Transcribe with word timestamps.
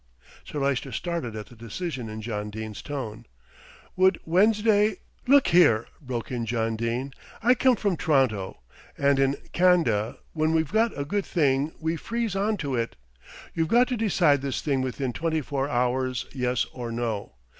Sir 0.43 0.57
Lyster 0.57 0.91
started 0.91 1.35
at 1.35 1.45
the 1.45 1.55
decision 1.55 2.09
in 2.09 2.23
John 2.23 2.49
Dene's 2.49 2.81
tone. 2.81 3.27
"Would 3.95 4.19
Wednesday" 4.25 4.95
"Look 5.27 5.49
here," 5.49 5.85
broke 6.01 6.31
in 6.31 6.47
John 6.47 6.75
Dene, 6.75 7.13
"I 7.43 7.53
come 7.53 7.75
from 7.75 7.97
T'ronto, 7.97 8.55
and 8.97 9.19
in 9.19 9.35
Can'da 9.53 10.15
when 10.33 10.53
we've 10.55 10.73
got 10.73 10.97
a 10.97 11.05
good 11.05 11.27
thing 11.27 11.73
we 11.79 11.97
freeze 11.97 12.35
on 12.35 12.57
to 12.57 12.73
it. 12.75 12.95
You've 13.53 13.67
got 13.67 13.87
to 13.89 13.95
decide 13.95 14.41
this 14.41 14.59
thing 14.61 14.81
within 14.81 15.13
twenty 15.13 15.41
four 15.41 15.69
hours, 15.69 16.25
yes 16.33 16.65
or 16.73 16.91
no. 16.91 17.35